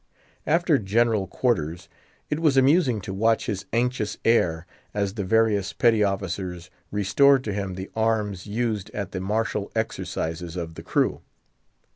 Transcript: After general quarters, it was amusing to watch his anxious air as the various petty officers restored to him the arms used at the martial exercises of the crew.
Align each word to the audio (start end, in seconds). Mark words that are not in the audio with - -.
After 0.47 0.79
general 0.79 1.27
quarters, 1.27 1.87
it 2.31 2.39
was 2.39 2.57
amusing 2.57 3.01
to 3.01 3.13
watch 3.13 3.45
his 3.45 3.67
anxious 3.71 4.17
air 4.25 4.65
as 4.95 5.13
the 5.13 5.23
various 5.23 5.73
petty 5.73 6.03
officers 6.03 6.71
restored 6.89 7.43
to 7.43 7.53
him 7.53 7.75
the 7.75 7.91
arms 7.95 8.47
used 8.47 8.89
at 8.95 9.11
the 9.11 9.21
martial 9.21 9.71
exercises 9.75 10.55
of 10.55 10.73
the 10.73 10.81
crew. 10.81 11.21